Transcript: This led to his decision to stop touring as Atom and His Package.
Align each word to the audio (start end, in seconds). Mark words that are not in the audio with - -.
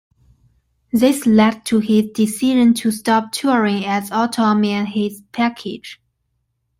This 0.91 1.27
led 1.27 1.63
to 1.65 1.77
his 1.77 2.09
decision 2.15 2.73
to 2.73 2.89
stop 2.89 3.31
touring 3.31 3.85
as 3.85 4.11
Atom 4.11 4.65
and 4.65 4.87
His 4.87 5.21
Package. 5.31 6.01